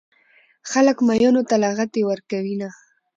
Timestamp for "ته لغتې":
1.49-2.01